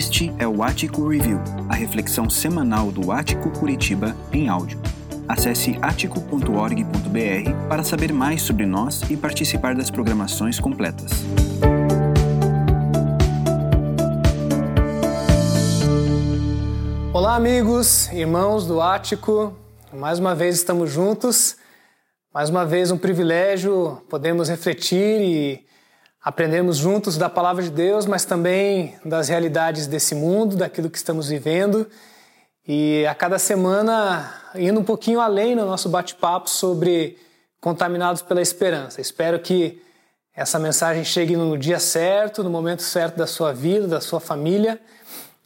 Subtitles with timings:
[0.00, 4.80] Este é o Ático Review, a reflexão semanal do Ático Curitiba em áudio.
[5.28, 11.10] Acesse atico.org.br para saber mais sobre nós e participar das programações completas.
[17.12, 19.54] Olá, amigos, irmãos do Ático.
[19.92, 21.56] Mais uma vez estamos juntos.
[22.32, 25.69] Mais uma vez um privilégio podemos refletir e
[26.22, 31.28] Aprendemos juntos da palavra de Deus, mas também das realidades desse mundo, daquilo que estamos
[31.28, 31.86] vivendo.
[32.68, 37.16] E a cada semana indo um pouquinho além no nosso bate-papo sobre
[37.58, 39.00] contaminados pela esperança.
[39.00, 39.80] Espero que
[40.36, 44.78] essa mensagem chegue no dia certo, no momento certo da sua vida, da sua família,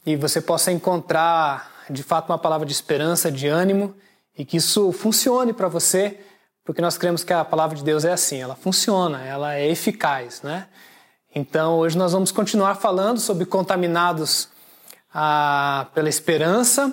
[0.05, 3.95] e você possa encontrar de fato uma palavra de esperança, de ânimo,
[4.37, 6.19] e que isso funcione para você
[6.65, 10.41] porque nós cremos que a palavra de Deus é assim, ela funciona, ela é eficaz,
[10.41, 10.67] né?
[11.33, 14.49] Então, hoje nós vamos continuar falando sobre contaminados
[15.13, 16.91] ah, pela esperança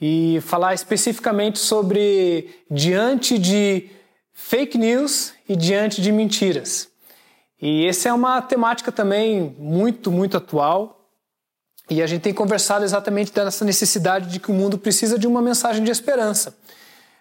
[0.00, 3.88] e falar especificamente sobre diante de
[4.32, 6.88] fake news e diante de mentiras.
[7.60, 11.06] E essa é uma temática também muito, muito atual.
[11.90, 15.42] E a gente tem conversado exatamente dessa necessidade de que o mundo precisa de uma
[15.42, 16.56] mensagem de esperança.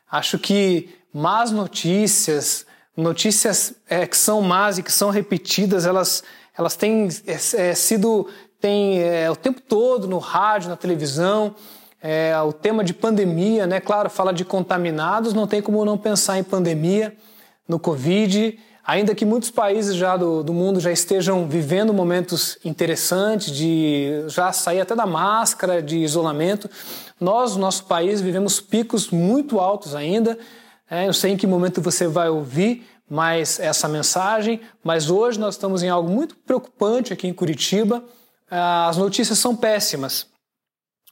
[0.09, 6.23] Acho que más notícias, notícias é, que são más e que são repetidas, elas,
[6.57, 8.27] elas têm é, é, sido
[8.59, 11.55] tem, é, o tempo todo no rádio, na televisão.
[12.01, 13.79] É, o tema de pandemia, né?
[13.79, 17.15] Claro, fala de contaminados, não tem como não pensar em pandemia,
[17.67, 23.51] no Covid, ainda que muitos países já do, do mundo já estejam vivendo momentos interessantes
[23.51, 26.69] de já sair até da máscara, de isolamento,
[27.19, 30.39] nós, no nosso país, vivemos picos muito altos ainda,
[30.89, 35.55] é, eu sei em que momento você vai ouvir mais essa mensagem, mas hoje nós
[35.55, 38.03] estamos em algo muito preocupante aqui em Curitiba.
[38.49, 40.27] Ah, as notícias são péssimas,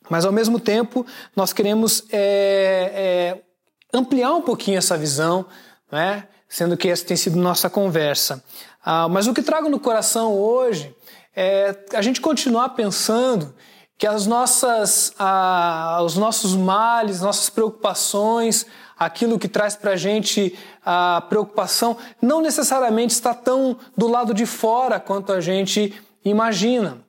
[0.09, 5.45] mas ao mesmo tempo nós queremos é, é, ampliar um pouquinho essa visão,
[5.91, 6.25] né?
[6.55, 8.42] Sendo que essa tem sido nossa conversa.
[8.82, 10.95] Ah, mas o que trago no coração hoje
[11.36, 13.54] é a gente continuar pensando
[13.98, 18.65] que as nossas, ah, os nossos males, nossas preocupações,
[18.98, 24.45] aquilo que traz para a gente a preocupação, não necessariamente está tão do lado de
[24.45, 27.02] fora quanto a gente imagina.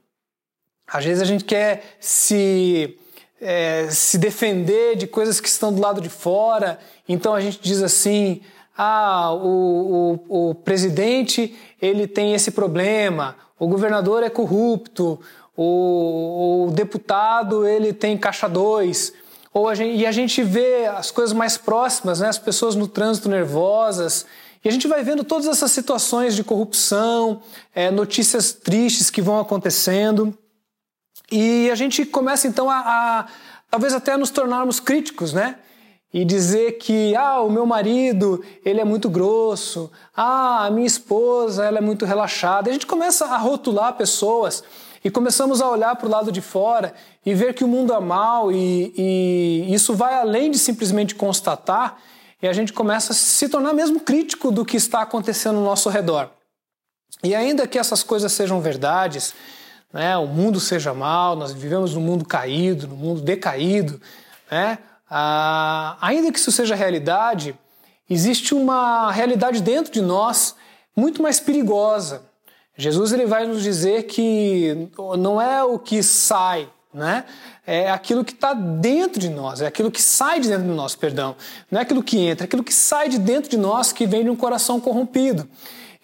[0.89, 2.99] Às vezes a gente quer se,
[3.41, 7.81] é, se defender de coisas que estão do lado de fora, então a gente diz
[7.81, 8.43] assim:
[8.77, 15.19] ah, o, o, o presidente ele tem esse problema, o governador é corrupto,
[15.57, 19.13] o, o deputado ele tem caixa 2.
[19.55, 22.29] Ou a gente, e a gente vê as coisas mais próximas, né?
[22.29, 24.27] as pessoas no trânsito nervosas,
[24.63, 27.41] e a gente vai vendo todas essas situações de corrupção,
[27.75, 30.37] é, notícias tristes que vão acontecendo,
[31.31, 33.27] e a gente começa então a, a
[33.71, 35.57] talvez até nos tornarmos críticos, né?
[36.17, 41.63] E dizer que ah, o meu marido ele é muito grosso, ah, a minha esposa
[41.63, 42.71] ela é muito relaxada.
[42.71, 44.65] A gente começa a rotular pessoas
[45.05, 46.95] e começamos a olhar para o lado de fora
[47.25, 51.99] e ver que o mundo é mal e, e isso vai além de simplesmente constatar
[52.41, 55.91] e a gente começa a se tornar mesmo crítico do que está acontecendo ao nosso
[55.91, 56.31] redor.
[57.23, 59.35] E ainda que essas coisas sejam verdades,
[59.93, 64.01] né, o mundo seja mal, nós vivemos num mundo caído, num mundo decaído,
[64.51, 64.79] né,
[65.11, 67.59] ah, ainda que isso seja realidade,
[68.09, 70.55] existe uma realidade dentro de nós
[70.95, 72.23] muito mais perigosa,
[72.79, 77.25] Jesus ele vai nos dizer que não é o que sai, né?
[77.67, 80.95] É aquilo que está dentro de nós, é aquilo que sai de dentro de nós,
[80.95, 81.35] perdão.
[81.71, 84.25] Não é aquilo que entra, é aquilo que sai de dentro de nós que vem
[84.25, 85.49] de um coração corrompido.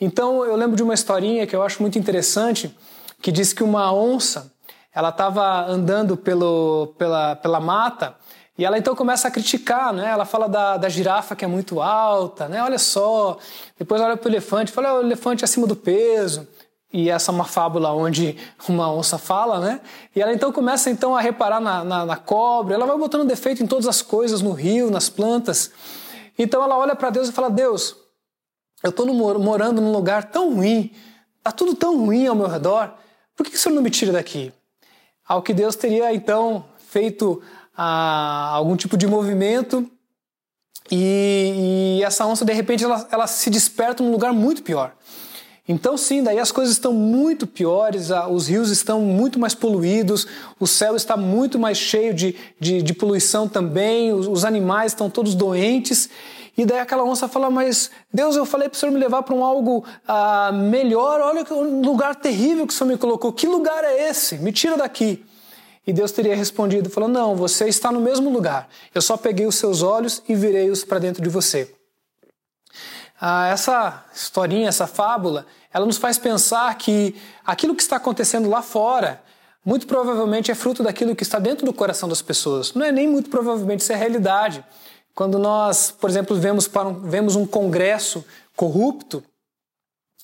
[0.01, 2.75] Então eu lembro de uma historinha que eu acho muito interessante,
[3.21, 4.51] que diz que uma onça,
[4.95, 8.17] ela estava andando pelo, pela, pela mata
[8.59, 10.11] e ela então começa a criticar, né?
[10.11, 12.63] Ela fala da, da girafa que é muito alta, né?
[12.63, 13.39] Olha só.
[13.79, 16.47] Depois olha para o elefante, fala, o elefante acima do peso
[16.93, 18.37] e essa é uma fábula onde
[18.69, 19.81] uma onça fala, né?
[20.15, 23.63] E ela então começa então a reparar na, na, na cobra, ela vai botando defeito
[23.63, 25.71] em todas as coisas, no rio, nas plantas.
[26.39, 27.97] Então ela olha para Deus e fala: Deus,
[28.83, 29.07] eu estou
[29.39, 30.93] morando num lugar tão ruim,
[31.39, 32.93] está tudo tão ruim ao meu redor,
[33.35, 34.53] por que, que o Senhor não me tira daqui?
[35.27, 37.43] Ao que Deus teria então feito
[37.77, 39.91] ah, algum tipo de movimento
[40.91, 44.95] e, e, essa onça de repente ela, ela se desperta num lugar muito pior.
[45.69, 50.27] Então, sim, daí as coisas estão muito piores, os rios estão muito mais poluídos,
[50.59, 55.09] o céu está muito mais cheio de, de, de poluição também, os, os, animais estão
[55.09, 56.11] todos doentes.
[56.59, 59.37] E daí aquela onça fala: Mas Deus, eu falei para o Senhor me levar para
[59.37, 63.85] um algo ah, melhor, olha que lugar terrível que o Senhor me colocou, que lugar
[63.85, 64.39] é esse?
[64.39, 65.25] Me tira daqui.
[65.87, 68.69] E Deus teria respondido, falando: Não, você está no mesmo lugar.
[68.95, 71.75] Eu só peguei os seus olhos e virei-os para dentro de você.
[73.21, 77.15] Ah, essa historinha, essa fábula, ela nos faz pensar que
[77.45, 79.23] aquilo que está acontecendo lá fora,
[79.65, 82.75] muito provavelmente é fruto daquilo que está dentro do coração das pessoas.
[82.75, 84.65] Não é nem muito provavelmente, isso é realidade.
[85.15, 88.25] Quando nós, por exemplo, vemos, um, vemos um congresso
[88.57, 89.23] corrupto,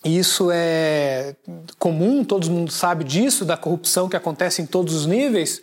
[0.05, 1.35] isso é
[1.79, 5.61] comum, todo mundo sabe disso, da corrupção que acontece em todos os níveis.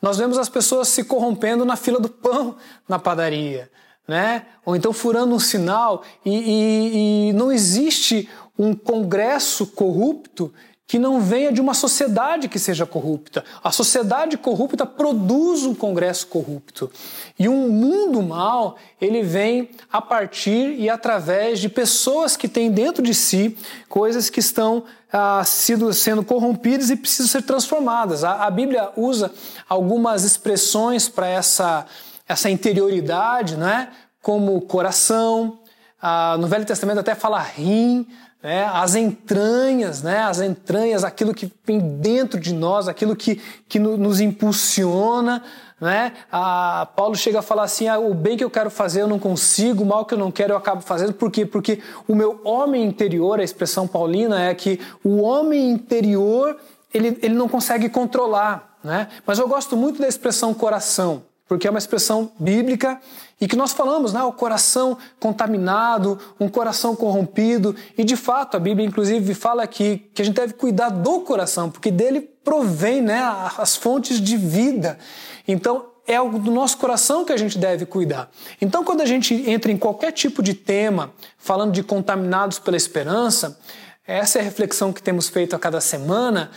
[0.00, 2.56] Nós vemos as pessoas se corrompendo na fila do pão
[2.88, 3.70] na padaria,
[4.06, 4.46] né?
[4.64, 8.28] Ou então furando um sinal e, e, e não existe
[8.58, 10.52] um congresso corrupto
[10.86, 13.44] que não venha de uma sociedade que seja corrupta.
[13.62, 16.90] A sociedade corrupta produz um congresso corrupto.
[17.36, 23.02] E um mundo mal, ele vem a partir e através de pessoas que têm dentro
[23.02, 28.22] de si coisas que estão ah, sido, sendo corrompidas e precisam ser transformadas.
[28.22, 29.32] A, a Bíblia usa
[29.68, 31.84] algumas expressões para essa,
[32.28, 33.88] essa interioridade, né?
[34.22, 35.60] como coração,
[36.00, 38.06] ah, no Velho Testamento até fala rim,
[38.46, 43.76] né, as entranhas, né, as entranhas, aquilo que vem dentro de nós, aquilo que, que
[43.76, 45.42] nos impulsiona.
[45.80, 46.12] Né?
[46.30, 49.18] A Paulo chega a falar assim: ah, o bem que eu quero fazer eu não
[49.18, 51.12] consigo, o mal que eu não quero eu acabo fazendo.
[51.12, 51.44] Por quê?
[51.44, 56.56] Porque o meu homem interior, a expressão paulina é que o homem interior
[56.94, 58.78] ele, ele não consegue controlar.
[58.84, 59.08] Né?
[59.26, 63.00] Mas eu gosto muito da expressão coração porque é uma expressão bíblica
[63.40, 64.22] e que nós falamos, né?
[64.22, 67.76] O coração contaminado, um coração corrompido.
[67.96, 71.70] E de fato, a Bíblia, inclusive, fala aqui que a gente deve cuidar do coração,
[71.70, 73.22] porque dele provém né,
[73.58, 74.98] as fontes de vida.
[75.46, 78.30] Então, é algo do nosso coração que a gente deve cuidar.
[78.60, 83.58] Então, quando a gente entra em qualquer tipo de tema, falando de contaminados pela esperança,
[84.06, 86.50] essa é a reflexão que temos feito a cada semana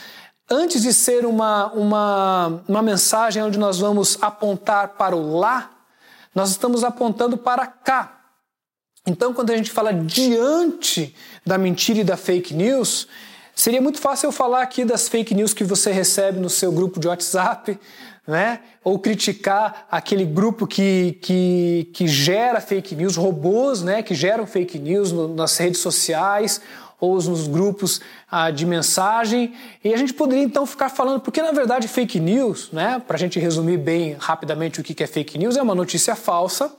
[0.49, 5.69] antes de ser uma, uma, uma mensagem onde nós vamos apontar para o lá,
[6.33, 8.19] nós estamos apontando para cá.
[9.07, 11.15] Então, quando a gente fala diante
[11.45, 13.07] da mentira e da fake news,
[13.55, 16.99] seria muito fácil eu falar aqui das fake news que você recebe no seu grupo
[16.99, 17.79] de WhatsApp,
[18.27, 18.59] né?
[18.83, 24.03] Ou criticar aquele grupo que, que, que gera fake news, robôs, né?
[24.03, 26.61] Que geram fake news no, nas redes sociais,
[26.99, 29.53] ou nos grupos ah, de mensagem.
[29.83, 33.19] E a gente poderia então ficar falando, porque na verdade fake news, né, para a
[33.19, 36.71] gente resumir bem rapidamente o que é fake news, é uma notícia falsa,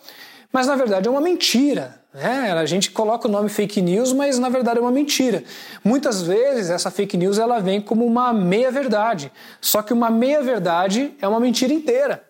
[0.53, 2.01] mas na verdade é uma mentira.
[2.13, 2.53] Né?
[2.53, 5.45] A gente coloca o nome fake news, mas na verdade é uma mentira.
[5.85, 11.29] Muitas vezes essa fake news ela vem como uma meia-verdade, só que uma meia-verdade é
[11.29, 12.25] uma mentira inteira.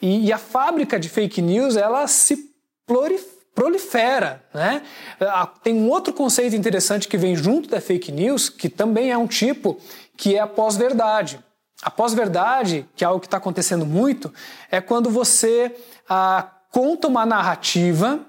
[0.00, 2.50] E, e a fábrica de fake news ela se
[2.86, 4.44] prolifica prolifera.
[4.54, 4.82] Né?
[5.18, 9.18] Ah, tem um outro conceito interessante que vem junto da fake news, que também é
[9.18, 9.80] um tipo,
[10.16, 11.40] que é a pós-verdade.
[11.82, 14.32] A pós-verdade, que é algo que está acontecendo muito,
[14.70, 15.74] é quando você
[16.08, 18.20] ah, conta uma narrativa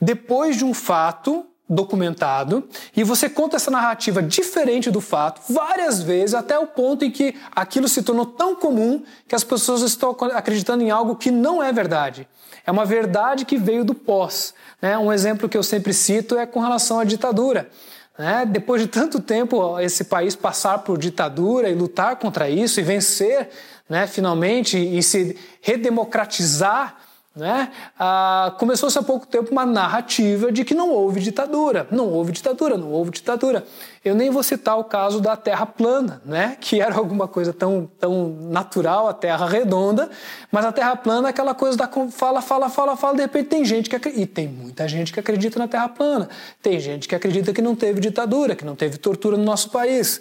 [0.00, 6.34] depois de um fato documentado e você conta essa narrativa diferente do fato várias vezes
[6.34, 10.82] até o ponto em que aquilo se tornou tão comum que as pessoas estão acreditando
[10.82, 12.28] em algo que não é verdade.
[12.66, 14.54] É uma verdade que veio do pós.
[14.80, 14.96] Né?
[14.98, 17.68] Um exemplo que eu sempre cito é com relação à ditadura.
[18.18, 18.44] Né?
[18.46, 23.48] Depois de tanto tempo esse país passar por ditadura e lutar contra isso e vencer
[23.88, 26.96] né, finalmente e se redemocratizar
[27.34, 27.70] né?
[27.98, 32.76] Ah, Começou-se há pouco tempo uma narrativa de que não houve ditadura, não houve ditadura,
[32.76, 33.64] não houve ditadura.
[34.04, 36.56] Eu nem vou citar o caso da Terra plana, né?
[36.60, 40.10] que era alguma coisa tão, tão natural, a Terra redonda,
[40.50, 43.64] mas a Terra plana é aquela coisa da fala, fala, fala, fala, de repente tem
[43.64, 46.28] gente que acredita, e tem muita gente que acredita na Terra plana,
[46.60, 50.20] tem gente que acredita que não teve ditadura, que não teve tortura no nosso país.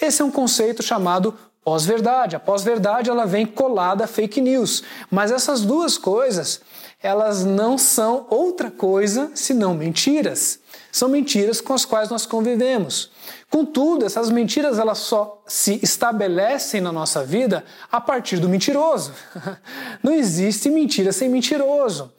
[0.00, 1.34] Esse é um conceito chamado
[1.66, 2.36] pós-verdade.
[2.36, 4.84] A pós-verdade ela vem colada a fake news.
[5.10, 6.60] Mas essas duas coisas,
[7.02, 10.60] elas não são outra coisa senão mentiras.
[10.92, 13.10] São mentiras com as quais nós convivemos.
[13.50, 19.12] Contudo, essas mentiras elas só se estabelecem na nossa vida a partir do mentiroso.
[20.04, 22.12] Não existe mentira sem mentiroso.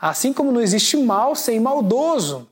[0.00, 2.48] Assim como não existe mal sem maldoso.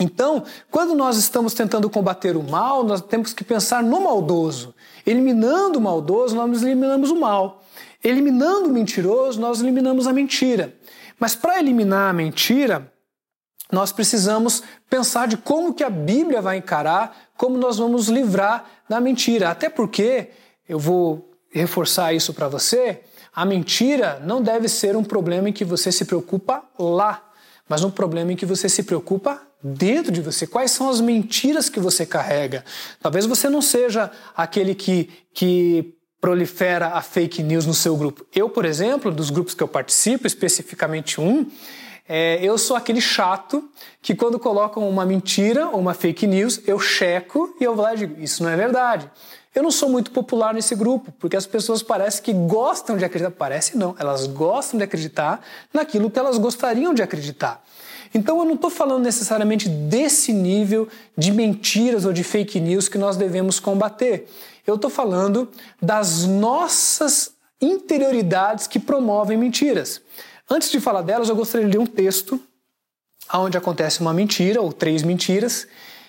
[0.00, 4.74] Então, quando nós estamos tentando combater o mal, nós temos que pensar no maldoso.
[5.04, 7.64] Eliminando o maldoso, nós eliminamos o mal.
[8.02, 10.74] Eliminando o mentiroso, nós eliminamos a mentira.
[11.18, 12.92] Mas para eliminar a mentira,
[13.72, 19.00] nós precisamos pensar de como que a Bíblia vai encarar, como nós vamos livrar da
[19.00, 19.50] mentira.
[19.50, 20.30] Até porque,
[20.68, 23.02] eu vou reforçar isso para você,
[23.34, 27.30] a mentira não deve ser um problema em que você se preocupa lá,
[27.68, 30.46] mas um problema em que você se preocupa dentro de você?
[30.46, 32.64] Quais são as mentiras que você carrega?
[33.00, 38.26] Talvez você não seja aquele que, que prolifera a fake news no seu grupo?
[38.34, 41.46] Eu, por exemplo, dos grupos que eu participo, especificamente um,
[42.08, 43.68] é, eu sou aquele chato
[44.00, 47.94] que quando colocam uma mentira ou uma fake news, eu checo e eu vou lá
[47.94, 49.10] e digo, isso não é verdade.
[49.54, 53.32] Eu não sou muito popular nesse grupo, porque as pessoas parecem que gostam de acreditar.
[53.32, 57.62] Parece não, elas gostam de acreditar naquilo que elas gostariam de acreditar.
[58.14, 62.98] Então eu não estou falando necessariamente desse nível de mentiras ou de fake news que
[62.98, 64.28] nós devemos combater.
[64.66, 65.48] Eu estou falando
[65.80, 70.00] das nossas interioridades que promovem mentiras.
[70.48, 72.40] Antes de falar delas, eu gostaria de ler um texto
[73.36, 75.66] onde acontece uma mentira ou três mentiras,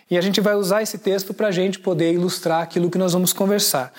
[0.10, 3.13] e a gente vai usar esse texto para a gente poder ilustrar aquilo que nós
[3.13, 3.94] vamos conversar.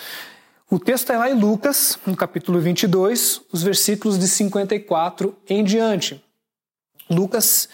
[0.71, 6.25] O texto está lá em Lucas, no capítulo 22, os versículos de 54 em diante.
[7.09, 7.69] Lucas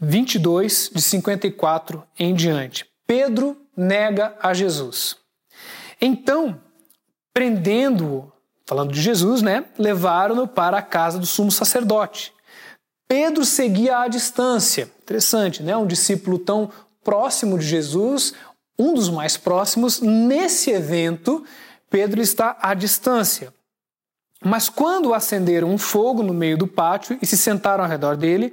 [0.00, 2.86] 22, de 54 em diante.
[3.06, 5.16] Pedro nega a Jesus.
[6.00, 6.60] Então,
[7.32, 8.30] prendendo-o,
[8.66, 9.64] falando de Jesus, né?
[9.78, 12.32] Levaram-no para a casa do sumo sacerdote.
[13.08, 14.90] Pedro seguia à distância.
[15.02, 15.76] Interessante, né?
[15.76, 16.70] Um discípulo tão
[17.02, 18.34] próximo de Jesus,
[18.78, 21.44] um dos mais próximos, nesse evento,
[21.90, 23.52] Pedro está à distância.
[24.44, 28.52] Mas quando acenderam um fogo no meio do pátio e se sentaram ao redor dele,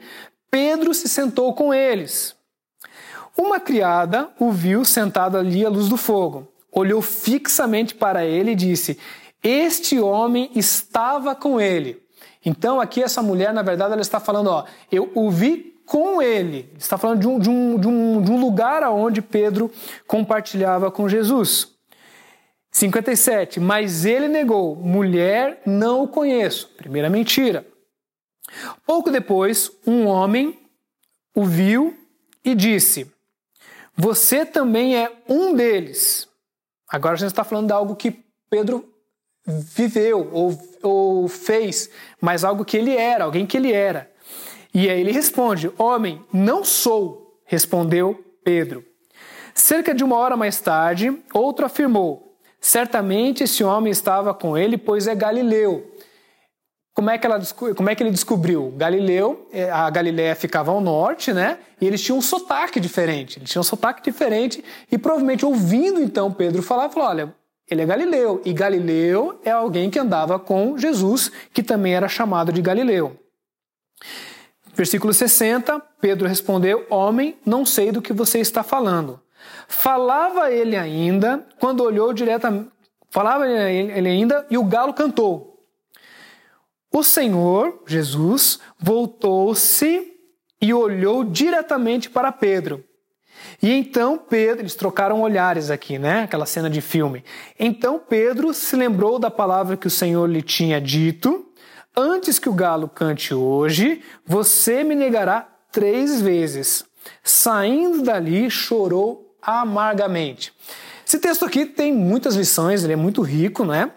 [0.56, 2.34] Pedro se sentou com eles.
[3.38, 8.56] Uma criada o viu sentado ali à luz do fogo, olhou fixamente para ele e
[8.56, 8.98] disse:
[9.44, 12.02] este homem estava com ele.
[12.46, 16.72] Então aqui essa mulher, na verdade, ela está falando, ó, eu o vi com ele.
[16.78, 19.70] Está falando de um, de um, de um, de um lugar aonde Pedro
[20.08, 21.68] compartilhava com Jesus.
[22.72, 23.60] 57.
[23.60, 26.70] Mas ele negou: mulher, não o conheço.
[26.78, 27.75] Primeira mentira.
[28.86, 30.60] Pouco depois, um homem
[31.36, 31.98] o viu
[32.44, 33.12] e disse:
[33.96, 36.28] Você também é um deles.
[36.90, 38.88] Agora a gente está falando de algo que Pedro
[39.46, 44.12] viveu ou, ou fez, mas algo que ele era, alguém que ele era.
[44.74, 48.86] E aí ele responde: Homem, não sou, respondeu Pedro.
[49.54, 55.08] Cerca de uma hora mais tarde, outro afirmou: Certamente esse homem estava com ele, pois
[55.08, 55.95] é Galileu.
[56.96, 57.42] Como é, que ela,
[57.76, 58.74] como é que ele descobriu?
[58.78, 61.60] Galileu, é, a Galiléia ficava ao norte, né?
[61.82, 63.38] E eles tinham um sotaque diferente.
[63.38, 67.36] Eles tinham um sotaque diferente e provavelmente ouvindo então Pedro falar, falou: olha,
[67.70, 72.54] ele é Galileu, e Galileu é alguém que andava com Jesus, que também era chamado
[72.54, 73.20] de Galileu.
[74.74, 79.20] Versículo 60, Pedro respondeu: Homem, não sei do que você está falando.
[79.68, 82.70] Falava ele ainda, quando olhou diretamente.
[83.10, 85.55] Falava ele ainda, e o galo cantou.
[86.96, 90.14] O Senhor, Jesus, voltou-se
[90.62, 92.86] e olhou diretamente para Pedro.
[93.62, 96.24] E então Pedro, eles trocaram olhares aqui, né?
[96.24, 97.22] Aquela cena de filme.
[97.60, 101.46] Então Pedro se lembrou da palavra que o Senhor lhe tinha dito:
[101.94, 106.86] Antes que o galo cante hoje, você me negará três vezes.
[107.22, 110.54] Saindo dali, chorou amargamente.
[111.06, 113.92] Esse texto aqui tem muitas lições, ele é muito rico, né?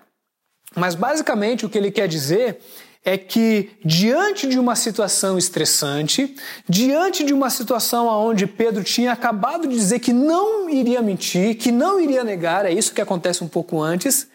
[0.74, 2.60] Mas basicamente o que ele quer dizer
[3.08, 6.36] é que, diante de uma situação estressante,
[6.68, 11.72] diante de uma situação onde Pedro tinha acabado de dizer que não iria mentir, que
[11.72, 14.28] não iria negar, é isso que acontece um pouco antes,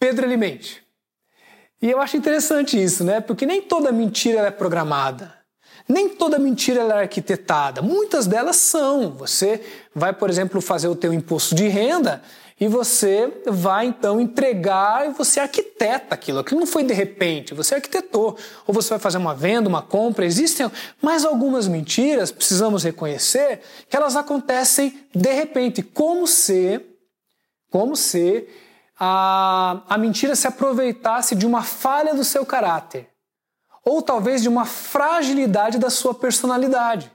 [0.00, 0.82] Pedro ele mente.
[1.80, 3.20] E eu acho interessante isso, né?
[3.20, 5.34] Porque nem toda mentira é programada.
[5.88, 7.82] Nem toda mentira é arquitetada.
[7.82, 9.12] Muitas delas são.
[9.12, 9.60] Você
[9.94, 12.20] vai, por exemplo, fazer o teu imposto de renda
[12.62, 16.38] e você vai então entregar e você arquiteta aquilo.
[16.38, 18.36] Aquilo não foi de repente, você arquitetou.
[18.64, 20.24] Ou você vai fazer uma venda, uma compra.
[20.24, 20.70] Existem
[21.02, 26.80] mais algumas mentiras, precisamos reconhecer, que elas acontecem de repente, como se,
[27.68, 28.46] como se
[28.96, 33.08] a, a mentira se aproveitasse de uma falha do seu caráter.
[33.84, 37.10] Ou talvez de uma fragilidade da sua personalidade.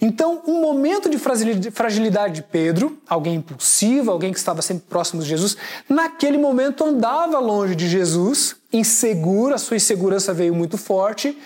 [0.00, 5.28] Então, um momento de fragilidade de Pedro, alguém impulsivo, alguém que estava sempre próximo de
[5.28, 5.56] Jesus,
[5.88, 11.36] naquele momento andava longe de Jesus, inseguro, a sua insegurança veio muito forte,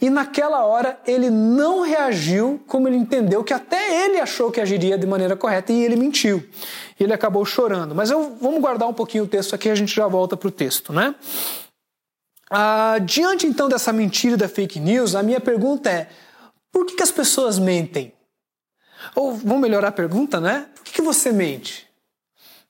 [0.00, 4.98] e naquela hora ele não reagiu como ele entendeu que até ele achou que agiria
[4.98, 6.46] de maneira correta e ele mentiu.
[7.00, 7.94] Ele acabou chorando.
[7.94, 10.50] Mas eu, vamos guardar um pouquinho o texto aqui a gente já volta para o
[10.50, 11.14] texto, né?
[12.50, 16.08] Ah, diante então dessa mentira da fake news, a minha pergunta é:
[16.76, 18.12] por que, que as pessoas mentem?
[19.14, 20.68] Ou vamos melhorar a pergunta, né?
[20.74, 21.88] Por que, que você mente?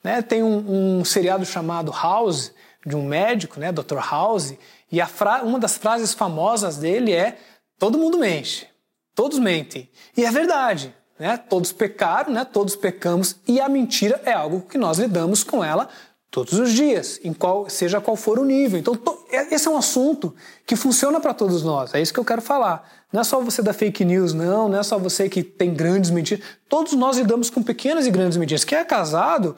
[0.00, 0.22] Né?
[0.22, 2.52] Tem um, um, seriado chamado House,
[2.86, 3.98] de um médico, né, Dr.
[3.98, 4.54] House,
[4.92, 5.00] e
[5.42, 7.36] uma das frases famosas dele é:
[7.80, 8.70] todo mundo mente,
[9.12, 9.90] todos mentem.
[10.16, 11.36] E é verdade, né?
[11.36, 12.44] Todos pecaram, né?
[12.44, 15.88] Todos pecamos, e a mentira é algo que nós lidamos com ela
[16.36, 18.78] Todos os dias, em qual, seja qual for o nível.
[18.78, 20.34] Então, to, é, esse é um assunto
[20.66, 21.94] que funciona para todos nós.
[21.94, 22.86] É isso que eu quero falar.
[23.10, 24.68] Não é só você da fake news, não.
[24.68, 26.44] Não é só você que tem grandes mentiras.
[26.68, 28.64] Todos nós lidamos com pequenas e grandes mentiras.
[28.64, 29.56] Quem é casado,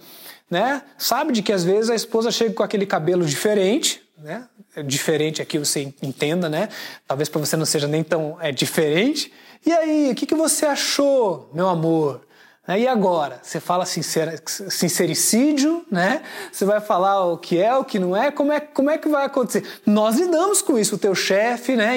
[0.49, 4.47] né, sabe de que às vezes a esposa chega com aquele cabelo diferente, né?
[4.77, 6.69] É diferente aqui você entenda, né?
[7.09, 9.33] Talvez para você não seja nem tão é diferente.
[9.67, 12.21] E aí, o que, que você achou, meu amor?
[12.77, 13.41] E agora?
[13.43, 16.21] Você fala sincer, sincericídio, né?
[16.53, 19.09] Você vai falar o que é, o que não é, como é, como é que
[19.09, 19.65] vai acontecer?
[19.87, 21.97] Nós lidamos com isso, o teu chefe, né,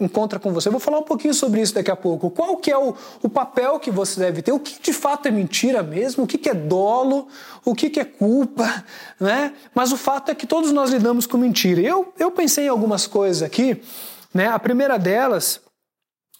[0.00, 0.68] encontra com você.
[0.68, 2.30] Eu vou falar um pouquinho sobre isso daqui a pouco.
[2.30, 4.52] Qual que é o, o papel que você deve ter?
[4.52, 6.24] O que de fato é mentira mesmo?
[6.24, 7.28] O que, que é dolo?
[7.62, 8.84] O que, que é culpa?
[9.18, 9.54] Né?
[9.74, 11.80] Mas o fato é que todos nós lidamos com mentira.
[11.80, 13.82] Eu, eu pensei em algumas coisas aqui,
[14.32, 14.48] né?
[14.48, 15.58] A primeira delas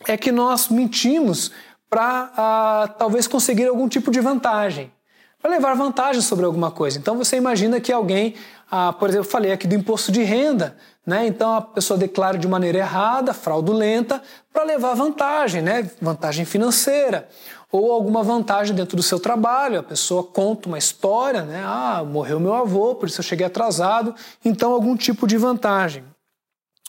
[0.06, 1.50] é que nós mentimos
[1.88, 4.92] para ah, talvez conseguir algum tipo de vantagem,
[5.40, 6.98] para levar vantagem sobre alguma coisa.
[6.98, 8.34] Então você imagina que alguém,
[8.70, 10.76] ah, por exemplo, falei aqui do imposto de renda,
[11.06, 11.26] né?
[11.26, 14.20] Então a pessoa declara de maneira errada, fraudulenta,
[14.52, 15.88] para levar vantagem, né?
[16.00, 17.28] Vantagem financeira
[17.70, 19.80] ou alguma vantagem dentro do seu trabalho.
[19.80, 21.62] A pessoa conta uma história, né?
[21.64, 24.14] Ah, morreu meu avô, por isso eu cheguei atrasado.
[24.44, 26.04] Então algum tipo de vantagem.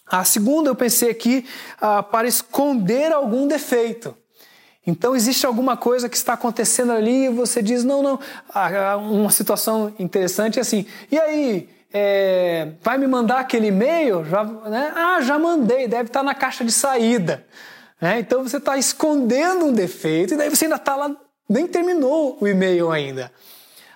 [0.09, 1.45] A segunda eu pensei aqui
[1.81, 4.15] ah, para esconder algum defeito.
[4.87, 8.19] Então existe alguma coisa que está acontecendo ali e você diz, não, não.
[9.11, 14.23] Uma situação interessante é assim, e aí, é, vai me mandar aquele e-mail?
[14.23, 14.93] Já, né?
[14.95, 17.45] Ah, já mandei, deve estar na caixa de saída.
[18.01, 21.13] É, então você está escondendo um defeito e daí você ainda está lá,
[21.49, 23.29] nem terminou o e-mail ainda.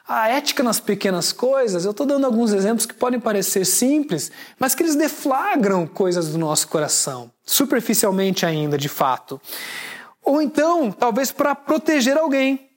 [0.05, 4.29] A ética nas pequenas coisas, eu estou dando alguns exemplos que podem parecer simples,
[4.59, 9.39] mas que eles deflagram coisas do nosso coração, superficialmente ainda, de fato.
[10.23, 12.69] Ou então, talvez para proteger alguém.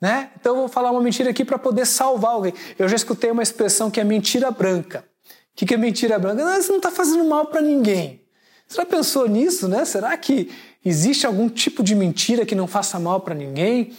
[0.00, 0.30] Né?
[0.38, 2.52] Então eu vou falar uma mentira aqui para poder salvar alguém.
[2.78, 5.04] Eu já escutei uma expressão que é mentira branca.
[5.52, 6.44] O que, que é mentira branca?
[6.44, 8.20] Não, você não está fazendo mal para ninguém.
[8.66, 9.84] Você já pensou nisso, né?
[9.84, 10.50] Será que
[10.84, 13.92] existe algum tipo de mentira que não faça mal para ninguém?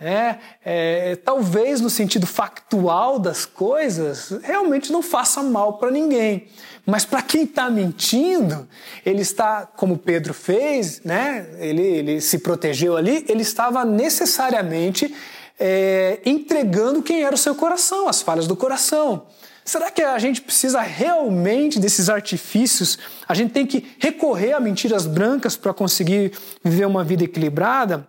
[0.00, 6.48] É, é, talvez no sentido factual das coisas, realmente não faça mal para ninguém.
[6.90, 8.66] Mas para quem está mentindo,
[9.04, 11.46] ele está, como Pedro fez, né?
[11.58, 15.14] ele, ele se protegeu ali, ele estava necessariamente
[15.60, 19.26] é, entregando quem era o seu coração, as falhas do coração.
[19.66, 22.98] Será que a gente precisa realmente desses artifícios?
[23.28, 26.32] A gente tem que recorrer a mentiras brancas para conseguir
[26.64, 28.08] viver uma vida equilibrada?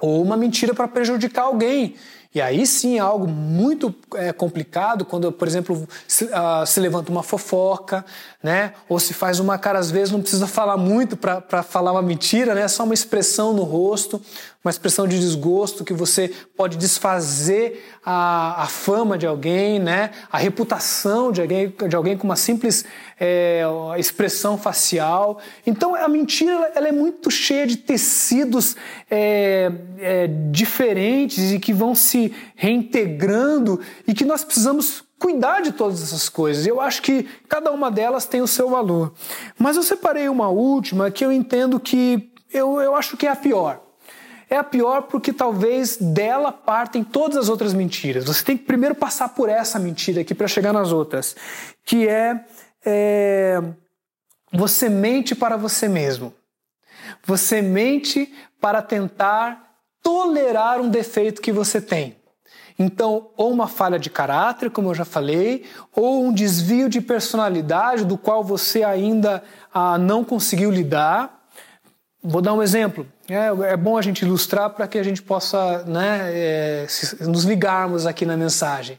[0.00, 1.94] ou uma mentira para prejudicar alguém.
[2.32, 7.10] E aí sim é algo muito é, complicado quando, por exemplo, se, uh, se, levanta
[7.10, 8.04] uma fofoca,
[8.40, 8.72] né?
[8.88, 12.54] Ou se faz uma cara, às vezes não precisa falar muito para falar uma mentira,
[12.54, 12.62] né?
[12.62, 14.22] É só uma expressão no rosto,
[14.62, 20.10] uma expressão de desgosto que você pode desfazer a, a fama de alguém, né?
[20.30, 22.84] A reputação de alguém, de alguém com uma simples
[23.18, 23.62] é,
[23.98, 25.38] expressão facial.
[25.66, 28.76] Então a mentira ela é muito cheia de tecidos
[29.10, 32.19] é, é, diferentes e que vão se
[32.54, 36.66] reintegrando e que nós precisamos cuidar de todas essas coisas.
[36.66, 39.12] Eu acho que cada uma delas tem o seu valor.
[39.58, 43.36] Mas eu separei uma última que eu entendo que eu, eu acho que é a
[43.36, 43.80] pior.
[44.48, 48.24] É a pior porque talvez dela partem todas as outras mentiras.
[48.24, 51.36] Você tem que primeiro passar por essa mentira aqui para chegar nas outras,
[51.84, 52.44] que é
[52.84, 53.62] é,
[54.52, 56.34] você mente para você mesmo.
[57.24, 59.69] Você mente para tentar
[60.10, 62.16] tolerar um defeito que você tem.
[62.76, 68.04] Então, ou uma falha de caráter, como eu já falei, ou um desvio de personalidade
[68.04, 69.40] do qual você ainda
[69.72, 71.44] ah, não conseguiu lidar.
[72.20, 73.06] Vou dar um exemplo.
[73.28, 76.86] É, é bom a gente ilustrar para que a gente possa né, é,
[77.20, 78.98] nos ligarmos aqui na mensagem.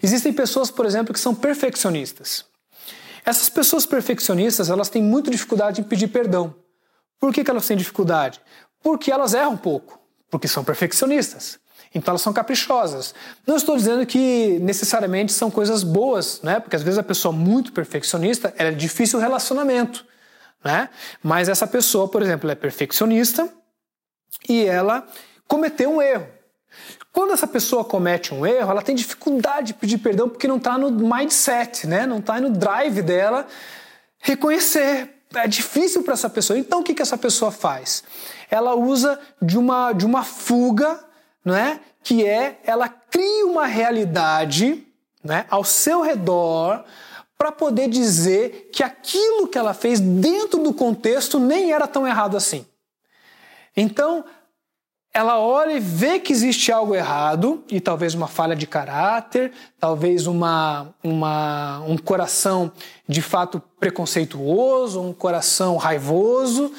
[0.00, 2.44] Existem pessoas, por exemplo, que são perfeccionistas.
[3.24, 6.54] Essas pessoas perfeccionistas, elas têm muita dificuldade em pedir perdão.
[7.18, 8.40] Por que, que elas têm dificuldade?
[8.80, 10.01] Porque elas erram pouco,
[10.32, 11.60] porque são perfeccionistas.
[11.94, 13.14] Então elas são caprichosas.
[13.46, 16.58] Não estou dizendo que necessariamente são coisas boas, né?
[16.58, 20.06] Porque às vezes a pessoa muito perfeccionista, ela é difícil o relacionamento,
[20.64, 20.88] né?
[21.22, 23.46] Mas essa pessoa, por exemplo, é perfeccionista
[24.48, 25.06] e ela
[25.46, 26.26] cometeu um erro.
[27.12, 30.78] Quando essa pessoa comete um erro, ela tem dificuldade de pedir perdão porque não está
[30.78, 32.06] no mindset, né?
[32.06, 33.46] não está no drive dela
[34.18, 35.10] reconhecer.
[35.34, 36.58] É difícil para essa pessoa.
[36.58, 38.04] Então o que, que essa pessoa faz?
[38.50, 41.02] Ela usa de uma, de uma fuga,
[41.44, 41.80] não é?
[42.02, 44.86] que é ela cria uma realidade
[45.22, 46.84] né, ao seu redor
[47.38, 52.36] para poder dizer que aquilo que ela fez dentro do contexto nem era tão errado
[52.36, 52.66] assim.
[53.76, 54.24] Então,
[55.14, 60.26] ela olha e vê que existe algo errado, e talvez uma falha de caráter, talvez
[60.26, 62.72] uma, uma, um coração
[63.06, 66.72] de fato preconceituoso, um coração raivoso,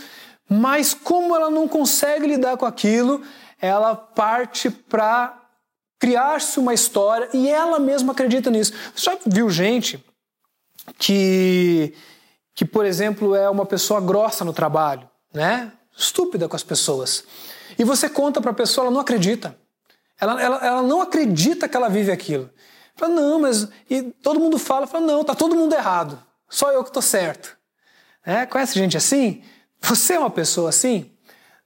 [0.50, 3.22] mas como ela não consegue lidar com aquilo,
[3.62, 5.39] ela parte para
[6.00, 8.74] criar-se uma história e ela mesma acredita nisso.
[8.96, 10.04] Você já viu gente
[10.98, 11.93] que,
[12.56, 15.72] que, por exemplo, é uma pessoa grossa no trabalho, né?
[15.96, 17.24] Estúpida com as pessoas.
[17.77, 19.57] E você conta para a pessoa, ela não acredita.
[20.19, 22.49] Ela, ela, ela não acredita que ela vive aquilo.
[22.95, 23.67] Fala, não, mas.
[23.89, 26.21] E todo mundo fala, fala, não, tá todo mundo errado.
[26.49, 27.57] Só eu que estou certo.
[28.25, 29.43] É, conhece gente assim?
[29.81, 31.12] Você é uma pessoa assim?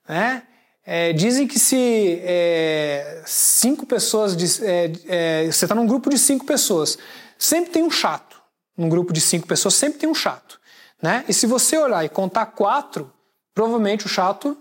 [0.07, 0.41] É,
[0.83, 4.35] é, dizem que se é, cinco pessoas.
[4.35, 6.97] De, é, é, você está num grupo de cinco pessoas,
[7.37, 8.41] sempre tem um chato.
[8.77, 10.59] Num grupo de cinco pessoas, sempre tem um chato.
[11.01, 11.25] Né?
[11.27, 13.11] E se você olhar e contar quatro,
[13.53, 14.57] provavelmente o chato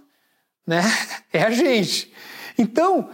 [0.67, 0.83] né?
[1.37, 2.11] É a gente.
[2.57, 3.11] Então,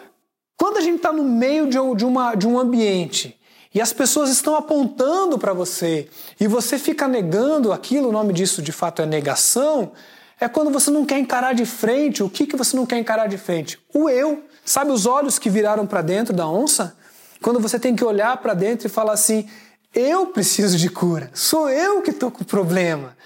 [0.56, 3.36] quando a gente está no meio de, uma, de um ambiente
[3.74, 6.08] e as pessoas estão apontando para você
[6.38, 9.90] e você fica negando aquilo, o nome disso de fato é negação,
[10.38, 12.22] é quando você não quer encarar de frente.
[12.22, 13.78] O que, que você não quer encarar de frente?
[13.92, 14.44] O eu.
[14.64, 16.96] Sabe os olhos que viraram para dentro da onça?
[17.40, 19.48] Quando você tem que olhar para dentro e falar assim:
[19.92, 23.16] eu preciso de cura, sou eu que estou com problema.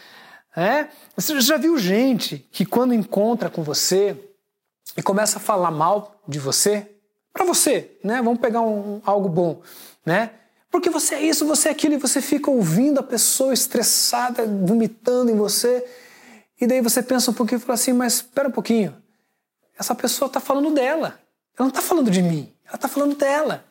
[0.57, 0.87] É?
[1.15, 4.17] Você já viu gente que quando encontra com você
[4.97, 6.91] e começa a falar mal de você,
[7.33, 8.23] para você, né?
[8.23, 9.61] Vamos pegar um, algo bom,
[10.05, 10.31] né?
[10.71, 15.31] Porque você é isso, você é aquilo, e você fica ouvindo a pessoa estressada, vomitando
[15.31, 15.87] em você,
[16.61, 18.97] e daí você pensa um pouquinho e fala assim, mas espera um pouquinho,
[19.79, 21.19] essa pessoa está falando dela,
[21.59, 23.65] ela não está falando de mim, ela está falando dela.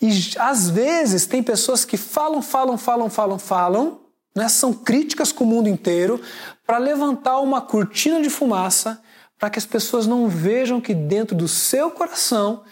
[0.00, 4.00] E às vezes tem pessoas que falam, falam, falam, falam, falam,
[4.34, 6.20] né, são críticas com o mundo inteiro
[6.66, 9.00] para levantar uma cortina de fumaça
[9.42, 12.62] para que as pessoas não vejam que dentro do seu coração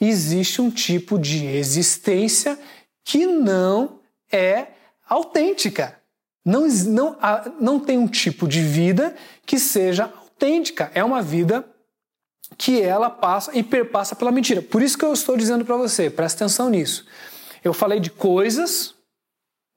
[0.00, 2.56] existe um tipo de existência
[3.04, 3.98] que não
[4.30, 4.68] é
[5.08, 5.98] autêntica.
[6.44, 7.16] Não, não,
[7.60, 9.12] não tem um tipo de vida
[9.44, 10.92] que seja autêntica.
[10.94, 11.68] É uma vida
[12.56, 14.62] que ela passa e perpassa pela mentira.
[14.62, 17.04] Por isso que eu estou dizendo para você, presta atenção nisso.
[17.64, 18.94] Eu falei de coisas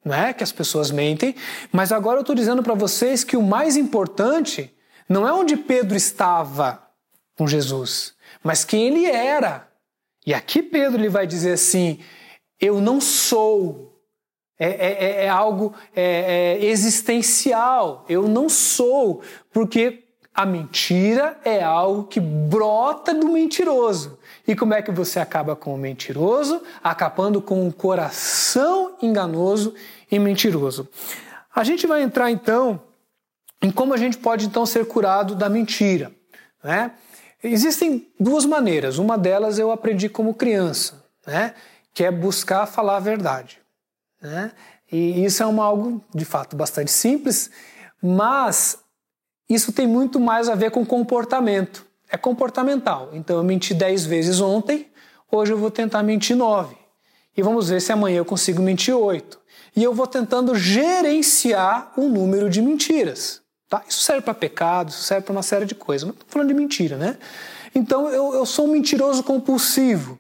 [0.05, 1.33] não é que as pessoas mentem,
[1.71, 4.71] mas agora eu estou dizendo para vocês que o mais importante
[5.07, 6.81] não é onde Pedro estava
[7.37, 8.13] com Jesus,
[8.43, 9.67] mas quem ele era.
[10.25, 11.99] E aqui Pedro ele vai dizer assim:
[12.59, 13.91] eu não sou.
[14.57, 18.05] É, é, é, é algo é, é existencial.
[18.07, 24.17] Eu não sou, porque a mentira é algo que brota do mentiroso.
[24.47, 26.61] E como é que você acaba com o mentiroso?
[26.83, 29.73] Acabando com um coração enganoso
[30.11, 30.87] e mentiroso.
[31.53, 32.81] A gente vai entrar então
[33.63, 36.11] em como a gente pode então ser curado da mentira.
[36.61, 36.91] Né?
[37.41, 38.97] Existem duas maneiras.
[38.97, 41.55] Uma delas eu aprendi como criança, né?
[41.93, 43.59] que é buscar falar a verdade.
[44.21, 44.51] Né?
[44.91, 47.49] E isso é uma, algo de fato bastante simples,
[48.01, 48.79] mas
[49.49, 51.85] isso tem muito mais a ver com comportamento.
[52.09, 53.09] É comportamental.
[53.13, 54.91] Então eu menti 10 vezes ontem,
[55.31, 56.75] hoje eu vou tentar mentir 9.
[57.35, 59.41] E vamos ver se amanhã eu consigo mentir 8
[59.75, 63.42] e eu vou tentando gerenciar o número de mentiras.
[63.73, 63.81] Tá?
[63.89, 66.53] Isso serve para pecado, isso serve para uma série de coisas, mas estou falando de
[66.53, 67.17] mentira, né?
[67.73, 70.19] Então eu, eu sou um mentiroso compulsivo.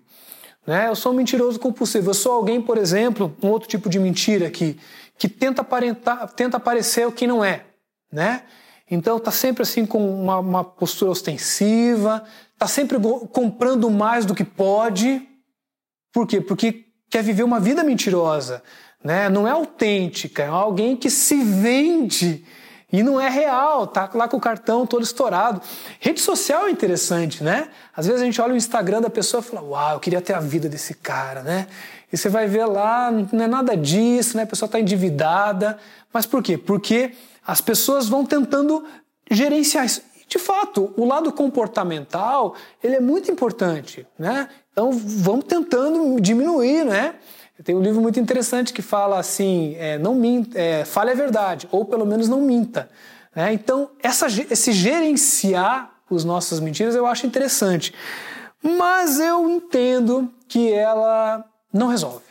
[0.65, 0.89] Né?
[0.89, 2.09] Eu sou um mentiroso compulsivo.
[2.09, 4.79] Eu sou alguém, por exemplo, um outro tipo de mentira aqui,
[5.19, 7.65] que tenta aparentar, tenta parecer o que não é.
[8.11, 8.41] Né?
[8.89, 12.97] Então está sempre assim com uma, uma postura ostensiva, está sempre
[13.31, 15.21] comprando mais do que pode.
[16.11, 16.41] Por quê?
[16.41, 18.63] Porque quer viver uma vida mentirosa
[19.03, 19.27] né?
[19.29, 22.45] Não é autêntica, é alguém que se vende
[22.93, 25.59] e não é real, tá lá com o cartão todo estourado.
[25.99, 27.69] Rede social é interessante, né?
[27.97, 30.33] Às vezes a gente olha o Instagram da pessoa e fala: "Uau, eu queria ter
[30.33, 31.67] a vida desse cara", né?
[32.11, 34.43] E você vai ver lá, não é nada disso, né?
[34.43, 35.79] A pessoa está endividada.
[36.13, 36.55] Mas por quê?
[36.55, 37.13] Porque
[37.45, 38.85] as pessoas vão tentando
[39.31, 40.03] gerenciar isso.
[40.27, 44.47] De fato, o lado comportamental, ele é muito importante, né?
[44.71, 47.15] Então, vamos tentando diminuir, né?
[47.63, 51.67] Tem um livro muito interessante que fala assim: é, não minta, é, fale a verdade,
[51.71, 52.89] ou pelo menos não minta.
[53.35, 53.53] Né?
[53.53, 57.93] Então, essa, esse gerenciar os nossas mentiras eu acho interessante.
[58.61, 62.23] Mas eu entendo que ela não resolve.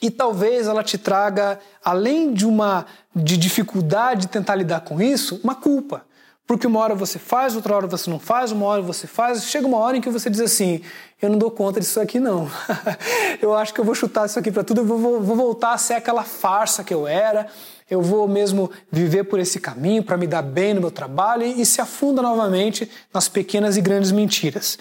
[0.00, 5.40] E talvez ela te traga, além de uma de dificuldade de tentar lidar com isso,
[5.42, 6.06] uma culpa.
[6.48, 9.66] Porque uma hora você faz, outra hora você não faz, uma hora você faz, chega
[9.66, 10.80] uma hora em que você diz assim:
[11.20, 12.50] eu não dou conta disso aqui não.
[13.42, 15.78] eu acho que eu vou chutar isso aqui para tudo, eu vou, vou, voltar a
[15.78, 17.48] ser aquela farsa que eu era,
[17.90, 21.60] eu vou mesmo viver por esse caminho para me dar bem no meu trabalho e,
[21.60, 24.78] e, se afunda novamente nas pequenas e grandes mentiras.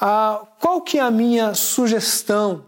[0.00, 2.66] Ah, qual que é a minha sugestão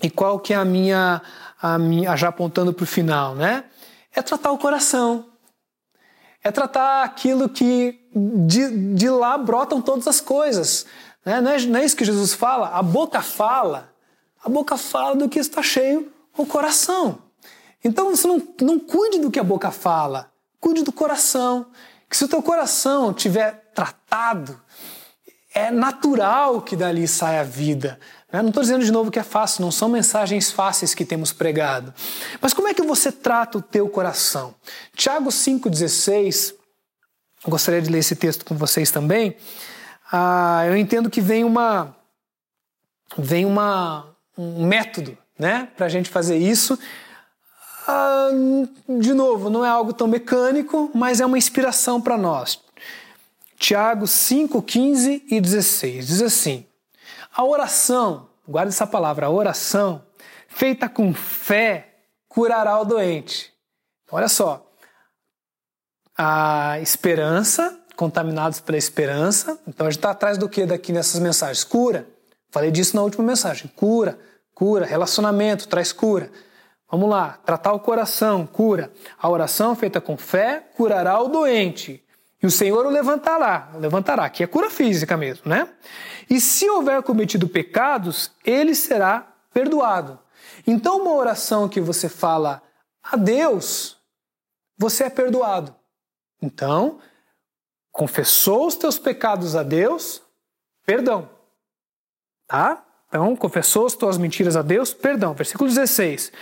[0.00, 1.20] e qual que é a minha,
[1.60, 3.64] a minha já apontando para o final, né?
[4.14, 5.24] É tratar o coração
[6.46, 10.86] é tratar aquilo que de, de lá brotam todas as coisas.
[11.24, 11.40] Né?
[11.40, 12.68] Não, é, não é isso que Jesus fala?
[12.68, 13.92] A boca fala.
[14.44, 17.18] A boca fala do que está cheio o coração.
[17.82, 20.30] Então você não, não cuide do que a boca fala,
[20.60, 21.66] cuide do coração.
[22.08, 24.60] Que se o teu coração tiver tratado,
[25.52, 27.98] é natural que dali saia a vida.
[28.32, 28.42] Né?
[28.42, 31.94] Não estou dizendo de novo que é fácil, não são mensagens fáceis que temos pregado.
[32.40, 34.54] Mas como é que você trata o teu coração?
[34.94, 36.54] Tiago 5,16,
[37.46, 39.36] gostaria de ler esse texto com vocês também.
[40.12, 41.94] Ah, eu entendo que vem uma
[43.16, 46.78] vem uma, um método né, para a gente fazer isso.
[47.86, 48.30] Ah,
[49.00, 52.60] de novo, não é algo tão mecânico, mas é uma inspiração para nós.
[53.58, 56.66] Tiago 5, 15 e 16 diz assim:
[57.36, 60.02] a oração, guarda essa palavra, a oração,
[60.48, 61.96] feita com fé,
[62.26, 63.52] curará o doente.
[64.10, 64.66] Olha só,
[66.16, 69.60] a esperança, contaminados pela esperança.
[69.68, 71.62] Então a gente está atrás do que daqui nessas mensagens?
[71.62, 72.06] Cura.
[72.50, 73.70] Falei disso na última mensagem.
[73.76, 74.18] Cura,
[74.54, 76.30] cura, relacionamento traz cura.
[76.90, 78.90] Vamos lá, tratar o coração, cura.
[79.18, 82.02] A oração feita com fé curará o doente.
[82.42, 85.68] E o Senhor o levantará, levantará, que é cura física mesmo, né?
[86.28, 90.18] E se houver cometido pecados, ele será perdoado.
[90.66, 92.62] Então, uma oração que você fala
[93.02, 93.96] a Deus,
[94.76, 95.74] você é perdoado.
[96.42, 96.98] Então,
[97.92, 100.22] confessou os teus pecados a Deus,
[100.84, 101.28] perdão.
[102.46, 102.84] Tá?
[103.08, 105.32] Então, confessou as tuas mentiras a Deus, perdão.
[105.34, 106.32] Versículo 16.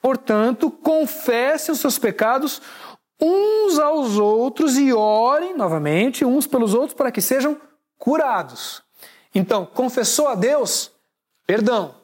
[0.00, 2.60] Portanto, confesse os seus pecados
[3.20, 7.58] uns aos outros e orem novamente uns pelos outros para que sejam
[7.98, 8.83] curados.
[9.34, 10.92] Então, confessou a Deus?
[11.46, 11.94] Perdão.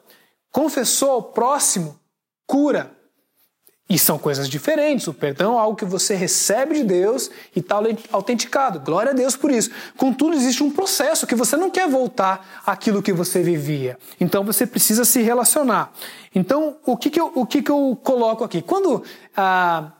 [0.51, 1.99] Confessou ao próximo?
[2.45, 2.91] Cura.
[3.91, 5.07] E são coisas diferentes.
[5.07, 7.77] O perdão é algo que você recebe de Deus e está
[8.11, 8.79] autenticado.
[8.79, 9.69] Glória a Deus por isso.
[9.97, 13.97] Contudo, existe um processo que você não quer voltar àquilo que você vivia.
[14.17, 15.91] Então você precisa se relacionar.
[16.33, 18.61] Então, o que, que, eu, o que, que eu coloco aqui?
[18.61, 19.03] Quando
[19.35, 19.91] ah,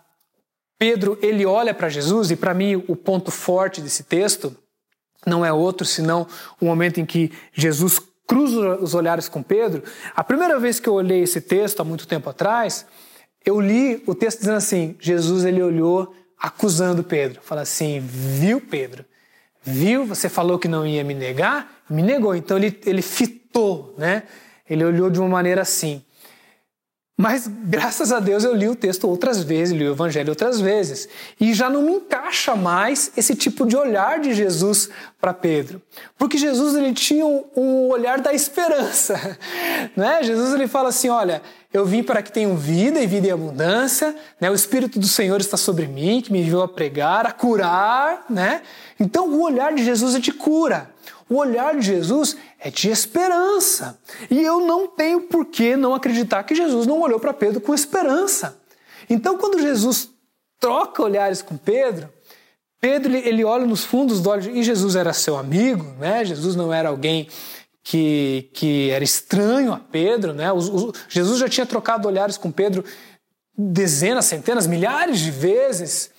[0.79, 4.55] Pedro ele olha para Jesus, e para mim o ponto forte desse texto
[5.25, 6.27] não é outro senão
[6.59, 9.83] o momento em que Jesus cruza os olhares com Pedro.
[10.15, 12.85] A primeira vez que eu olhei esse texto, há muito tempo atrás,
[13.45, 17.41] eu li o texto dizendo assim: Jesus ele olhou acusando Pedro.
[17.43, 19.05] Fala assim: viu, Pedro?
[19.63, 20.05] Viu?
[20.05, 21.83] Você falou que não ia me negar?
[21.89, 22.35] Me negou.
[22.35, 24.23] Então ele, ele fitou, né?
[24.69, 26.03] Ele olhou de uma maneira assim.
[27.21, 31.07] Mas graças a Deus eu li o texto outras vezes, li o Evangelho outras vezes.
[31.39, 35.79] E já não me encaixa mais esse tipo de olhar de Jesus para Pedro.
[36.17, 39.37] Porque Jesus ele tinha um, olhar da esperança.
[39.95, 40.23] Né?
[40.23, 41.41] Jesus ele fala assim: olha,
[41.73, 44.49] eu vim para que tenham vida e vida em abundância, né?
[44.49, 48.25] o Espírito do Senhor está sobre mim, que me enviou a pregar, a curar.
[48.29, 48.61] Né?
[48.99, 50.90] Então o olhar de Jesus é de cura.
[51.31, 53.97] O olhar de Jesus é de esperança.
[54.29, 57.73] E eu não tenho por que não acreditar que Jesus não olhou para Pedro com
[57.73, 58.59] esperança.
[59.09, 60.09] Então, quando Jesus
[60.59, 62.09] troca olhares com Pedro,
[62.81, 66.25] Pedro ele olha nos fundos dos olhos e Jesus era seu amigo, né?
[66.25, 67.29] Jesus não era alguém
[67.81, 70.47] que, que era estranho a Pedro, né?
[71.07, 72.83] Jesus já tinha trocado olhares com Pedro
[73.57, 76.11] dezenas, centenas, milhares de vezes.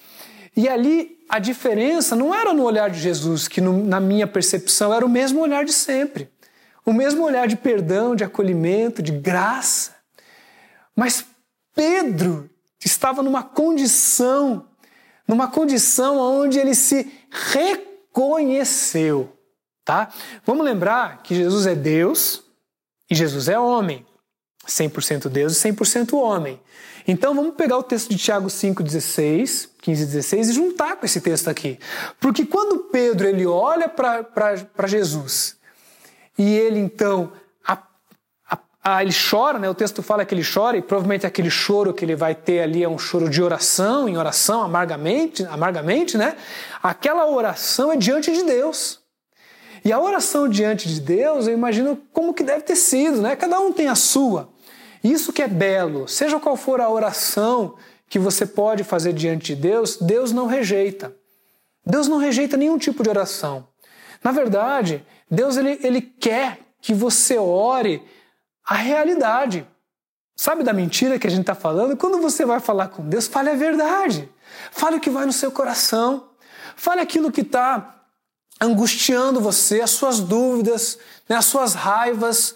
[0.56, 4.92] E ali a diferença não era no olhar de Jesus, que no, na minha percepção
[4.92, 6.30] era o mesmo olhar de sempre.
[6.84, 9.96] O mesmo olhar de perdão, de acolhimento, de graça.
[10.94, 11.24] Mas
[11.74, 12.50] Pedro
[12.84, 14.66] estava numa condição,
[15.26, 19.32] numa condição onde ele se reconheceu,
[19.84, 20.10] tá?
[20.44, 22.42] Vamos lembrar que Jesus é Deus
[23.10, 24.04] e Jesus é homem.
[24.66, 26.60] 100% Deus e 100% homem.
[27.06, 31.20] Então vamos pegar o texto de Tiago 5,16, 15 e 16 e juntar com esse
[31.20, 31.78] texto aqui.
[32.20, 35.56] Porque quando Pedro ele olha para Jesus
[36.38, 37.32] e ele então
[37.66, 37.78] a,
[38.48, 39.68] a, a, ele chora, né?
[39.68, 42.84] o texto fala que ele chora e provavelmente aquele choro que ele vai ter ali
[42.84, 46.36] é um choro de oração, em oração amargamente, amargamente, né?
[46.80, 49.01] Aquela oração é diante de Deus.
[49.84, 53.34] E a oração diante de Deus, eu imagino como que deve ter sido, né?
[53.34, 54.48] Cada um tem a sua.
[55.02, 57.76] Isso que é belo, seja qual for a oração
[58.08, 61.16] que você pode fazer diante de Deus, Deus não rejeita.
[61.84, 63.66] Deus não rejeita nenhum tipo de oração.
[64.22, 68.02] Na verdade, Deus ele, ele quer que você ore
[68.64, 69.66] a realidade.
[70.36, 71.96] Sabe da mentira que a gente está falando?
[71.96, 74.28] Quando você vai falar com Deus, fale a verdade.
[74.70, 76.30] Fale o que vai no seu coração.
[76.76, 78.01] Fale aquilo que está
[78.62, 80.98] angustiando você, as suas dúvidas,
[81.28, 82.54] né, as suas raivas.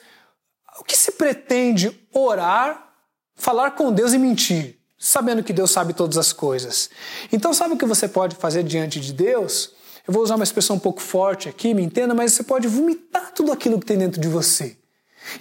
[0.78, 2.92] O que se pretende orar,
[3.34, 6.90] falar com Deus e mentir, sabendo que Deus sabe todas as coisas?
[7.32, 9.72] Então, sabe o que você pode fazer diante de Deus?
[10.06, 13.32] Eu vou usar uma expressão um pouco forte aqui, me entenda, mas você pode vomitar
[13.32, 14.76] tudo aquilo que tem dentro de você.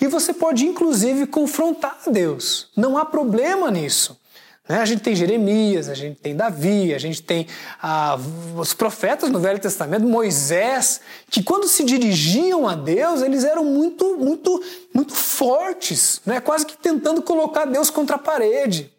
[0.02, 2.70] E você pode, inclusive, confrontar Deus.
[2.76, 4.20] Não há problema nisso.
[4.68, 4.80] Né?
[4.80, 7.48] A gente tem Jeremias, a gente tem Davi, a gente tem
[7.82, 8.18] ah,
[8.58, 14.18] os profetas no Velho Testamento, Moisés, que quando se dirigiam a Deus, eles eram muito,
[14.18, 14.62] muito,
[14.94, 16.40] muito fortes, né?
[16.40, 18.92] quase que tentando colocar Deus contra a parede.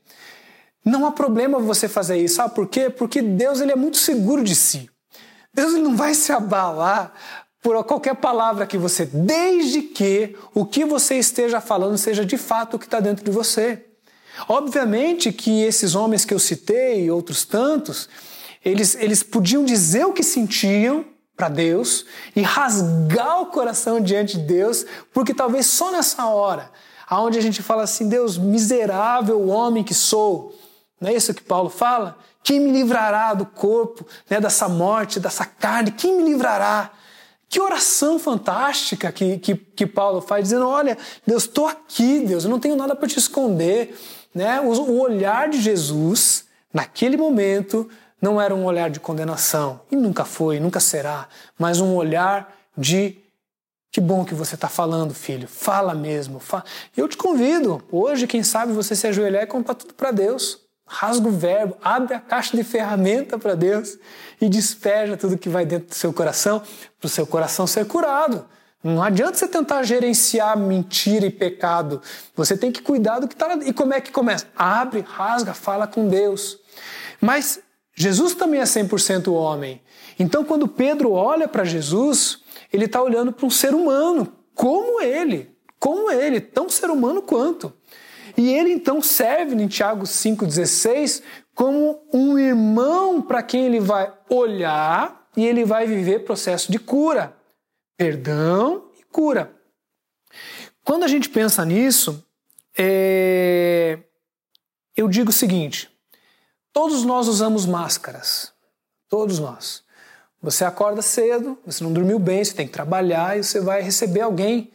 [0.85, 2.88] Não há problema você fazer isso, sabe por quê?
[2.88, 4.88] Porque Deus ele é muito seguro de si.
[5.52, 7.12] Deus ele não vai se abalar
[7.61, 12.74] por qualquer palavra que você, desde que o que você esteja falando seja de fato
[12.74, 13.86] o que está dentro de você.
[14.49, 18.09] Obviamente que esses homens que eu citei e outros tantos,
[18.64, 21.05] eles, eles podiam dizer o que sentiam
[21.37, 26.70] para Deus e rasgar o coração diante de Deus, porque talvez só nessa hora,
[27.09, 30.55] aonde a gente fala assim, Deus, miserável homem que sou,
[31.01, 32.16] não é isso que Paulo fala?
[32.42, 35.90] Quem me livrará do corpo, né, dessa morte, dessa carne?
[35.90, 36.90] Quem me livrará?
[37.49, 40.96] Que oração fantástica que, que, que Paulo faz, dizendo: Olha,
[41.27, 43.96] Deus, estou aqui, Deus, eu não tenho nada para te esconder.
[44.37, 44.61] Né?
[44.61, 47.88] O, olhar de Jesus, naquele momento,
[48.20, 51.27] não era um olhar de condenação, e nunca foi, nunca será,
[51.59, 53.16] mas um olhar de
[53.90, 56.38] que bom que você está falando, filho, fala mesmo.
[56.38, 56.64] Fala.
[56.94, 60.61] Eu te convido, hoje, quem sabe, você se ajoelhar e contar tudo para Deus.
[60.87, 63.96] Rasga o verbo, abre a caixa de ferramenta para Deus
[64.38, 66.61] e despeja tudo que vai dentro do seu coração,
[67.01, 68.44] para o seu coração ser curado.
[68.87, 72.01] Não adianta você tentar gerenciar mentira e pecado.
[72.37, 73.53] Você tem que cuidar do que está.
[73.64, 74.46] E como é que começa?
[74.55, 76.59] Abre, rasga, fala com Deus.
[77.20, 77.61] Mas
[77.96, 79.83] Jesus também é 100% homem.
[80.18, 82.38] Então, quando Pedro olha para Jesus,
[82.72, 87.72] ele está olhando para um ser humano, como ele, como ele, tão ser humano quanto.
[88.37, 91.22] E ele então serve em Tiago 5,16
[91.55, 97.36] como um irmão para quem ele vai olhar e ele vai viver processo de cura
[97.96, 99.52] perdão e cura.
[100.85, 102.24] Quando a gente pensa nisso,
[102.76, 103.98] é...
[104.96, 105.90] eu digo o seguinte:
[106.72, 108.52] todos nós usamos máscaras.
[109.09, 109.85] Todos nós.
[110.42, 114.20] Você acorda cedo, você não dormiu bem, você tem que trabalhar e você vai receber
[114.20, 114.70] alguém.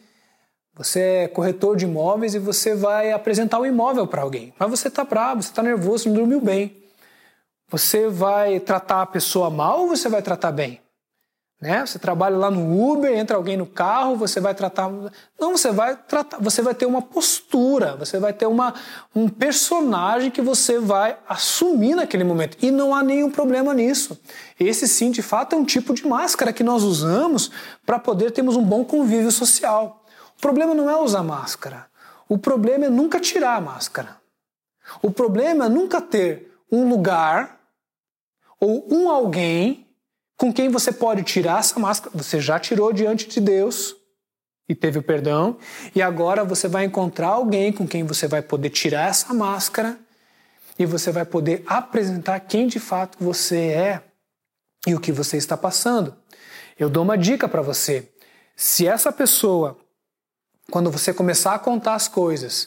[0.74, 4.54] Você é corretor de imóveis e você vai apresentar o um imóvel para alguém.
[4.58, 6.82] Mas você está bravo, você está nervoso, não dormiu bem.
[7.68, 10.80] Você vai tratar a pessoa mal ou você vai tratar bem?
[11.62, 11.86] Né?
[11.86, 14.90] Você trabalha lá no Uber, entra alguém no carro, você vai tratar.
[15.38, 18.74] Não, você vai tratar, você vai ter uma postura, você vai ter uma,
[19.14, 22.58] um personagem que você vai assumir naquele momento.
[22.60, 24.20] E não há nenhum problema nisso.
[24.58, 27.52] Esse sim, de fato, é um tipo de máscara que nós usamos
[27.86, 30.04] para poder termos um bom convívio social.
[30.36, 31.86] O problema não é usar máscara.
[32.28, 34.16] O problema é nunca tirar a máscara.
[35.00, 37.60] O problema é nunca ter um lugar
[38.58, 39.81] ou um alguém
[40.42, 42.10] com quem você pode tirar essa máscara.
[42.16, 43.94] Você já tirou diante de Deus
[44.68, 45.56] e teve o perdão,
[45.94, 49.96] e agora você vai encontrar alguém com quem você vai poder tirar essa máscara
[50.76, 54.02] e você vai poder apresentar quem de fato você é
[54.84, 56.12] e o que você está passando.
[56.76, 58.10] Eu dou uma dica para você.
[58.56, 59.78] Se essa pessoa,
[60.72, 62.66] quando você começar a contar as coisas,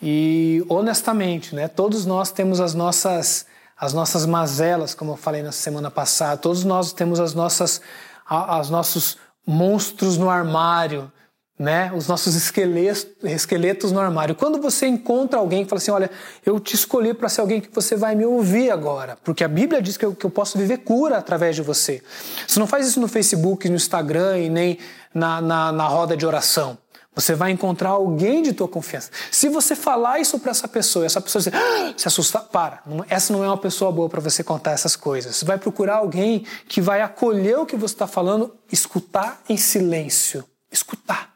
[0.00, 3.44] e honestamente, né, todos nós temos as nossas
[3.82, 6.36] as nossas mazelas, como eu falei na semana passada.
[6.36, 7.80] Todos nós temos as nossas,
[8.24, 11.10] as nossos monstros no armário,
[11.58, 11.90] né?
[11.92, 14.36] Os nossos esqueletos, esqueletos no armário.
[14.36, 16.08] Quando você encontra alguém que fala assim, olha,
[16.46, 19.82] eu te escolhi para ser alguém que você vai me ouvir agora, porque a Bíblia
[19.82, 22.00] diz que eu, que eu posso viver cura através de você.
[22.46, 24.78] Você não faz isso no Facebook, no Instagram e nem
[25.12, 26.78] na, na, na roda de oração.
[27.14, 29.10] Você vai encontrar alguém de tua confiança.
[29.30, 31.92] Se você falar isso para essa pessoa, essa pessoa ah!
[31.94, 32.82] se assustar, para.
[33.08, 35.36] Essa não é uma pessoa boa para você contar essas coisas.
[35.36, 40.42] Você vai procurar alguém que vai acolher o que você está falando, escutar em silêncio.
[40.70, 41.34] Escutar.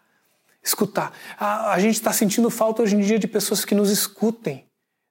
[0.65, 1.13] Escutar.
[1.39, 4.66] A, a gente está sentindo falta hoje em dia de pessoas que nos escutem.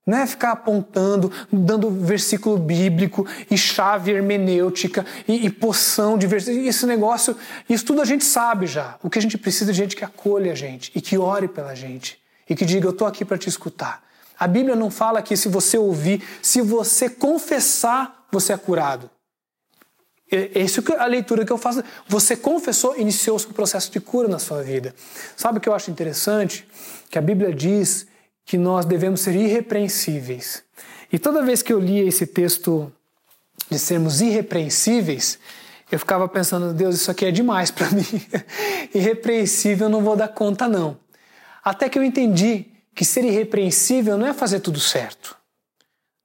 [0.06, 6.68] Não é ficar apontando, dando versículo bíblico e chave hermenêutica e, e poção de versículo.
[6.68, 7.36] Esse negócio,
[7.68, 9.00] isso tudo a gente sabe já.
[9.02, 11.48] O que a gente precisa é de gente que acolha a gente e que ore
[11.48, 14.04] pela gente e que diga: Eu estou aqui para te escutar.
[14.38, 19.10] A Bíblia não fala que se você ouvir, se você confessar, você é curado.
[20.30, 21.84] Essa é a leitura que eu faço.
[22.08, 24.94] Você confessou, iniciou o processo de cura na sua vida.
[25.36, 26.68] Sabe o que eu acho interessante?
[27.10, 28.06] Que a Bíblia diz
[28.46, 30.64] que nós devemos ser irrepreensíveis.
[31.12, 32.92] E toda vez que eu lia esse texto
[33.70, 35.40] de sermos irrepreensíveis,
[35.92, 38.06] eu ficava pensando, Deus, isso aqui é demais para mim.
[38.94, 40.98] Irrepreensível, eu não vou dar conta, não.
[41.64, 45.36] Até que eu entendi que ser irrepreensível não é fazer tudo certo.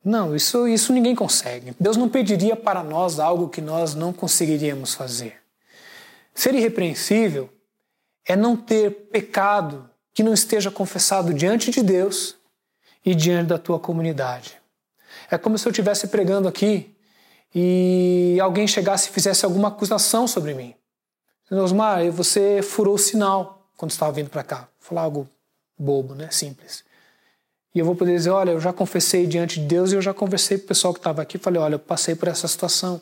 [0.04, 1.74] Não, isso, isso ninguém consegue.
[1.78, 5.36] Deus não pediria para nós algo que nós não conseguiríamos fazer.
[6.34, 7.50] Ser irrepreensível
[8.24, 9.89] é não ter pecado
[10.20, 12.36] que não esteja confessado diante de Deus
[13.02, 14.60] e diante da tua comunidade.
[15.30, 16.94] É como se eu estivesse pregando aqui
[17.54, 20.74] e alguém chegasse e fizesse alguma acusação sobre mim.
[21.50, 24.68] Osmar, você furou o sinal quando estava vindo para cá.
[24.78, 25.26] Falar algo
[25.78, 26.28] bobo, né?
[26.30, 26.84] Simples.
[27.74, 30.12] E eu vou poder dizer, olha, eu já confessei diante de Deus e eu já
[30.12, 33.00] conversei com o pessoal que estava aqui, falei, olha, eu passei por essa situação.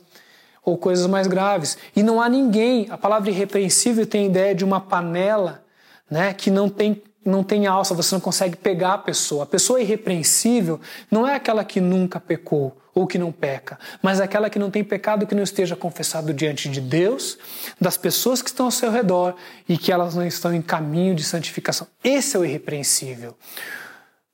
[0.64, 1.78] Ou coisas mais graves.
[1.96, 5.64] E não há ninguém, a palavra irrepreensível tem a ideia de uma panela
[6.10, 9.44] né, que não tem, não tem alça, você não consegue pegar a pessoa.
[9.44, 14.50] A pessoa irrepreensível não é aquela que nunca pecou ou que não peca, mas aquela
[14.50, 17.38] que não tem pecado que não esteja confessado diante de Deus,
[17.80, 19.36] das pessoas que estão ao seu redor
[19.68, 21.86] e que elas não estão em caminho de santificação.
[22.02, 23.36] Esse é o irrepreensível.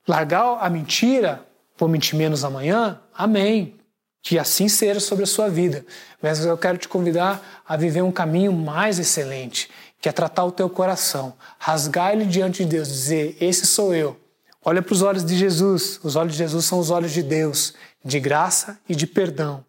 [0.07, 1.45] Largar a mentira,
[1.77, 2.99] vou mentir menos amanhã?
[3.13, 3.75] Amém.
[4.23, 5.85] Que assim seja sobre a sua vida.
[6.21, 9.69] Mas eu quero te convidar a viver um caminho mais excelente,
[10.05, 14.15] que é tratar o teu coração, rasgar ele diante de Deus, dizer: Esse sou eu.
[14.63, 15.99] Olha para os olhos de Jesus.
[16.03, 19.65] Os olhos de Jesus são os olhos de Deus, de graça e de perdão.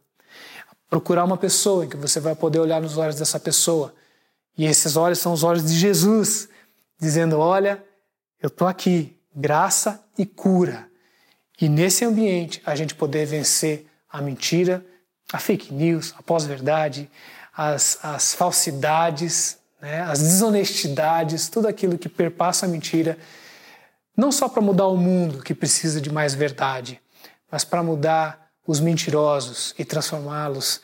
[0.90, 3.94] Procurar uma pessoa em que você vai poder olhar nos olhos dessa pessoa.
[4.58, 6.50] E esses olhos são os olhos de Jesus,
[7.00, 7.82] dizendo: Olha,
[8.38, 10.86] eu estou aqui, graça e cura.
[11.58, 14.84] E nesse ambiente a gente poder vencer a mentira,
[15.32, 17.10] a fake news, a pós-verdade,
[17.56, 23.18] as, as falsidades, né, as desonestidades, tudo aquilo que perpassa a mentira,
[24.16, 27.00] não só para mudar o mundo que precisa de mais verdade,
[27.50, 30.80] mas para mudar os mentirosos e transformá-los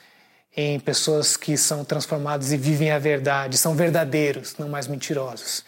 [0.55, 5.65] em pessoas que são transformadas e vivem a verdade, são verdadeiros, não mais mentirosos.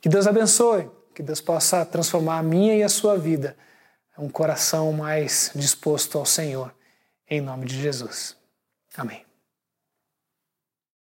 [0.00, 0.90] Que Deus abençoe.
[1.16, 3.56] Que Deus possa transformar a minha e a sua vida,
[4.18, 6.74] um coração mais disposto ao Senhor,
[7.26, 8.36] em nome de Jesus.
[8.94, 9.25] Amém.